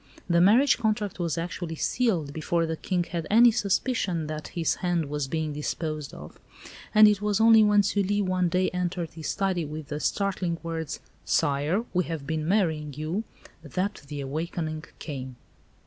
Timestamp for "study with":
9.27-9.89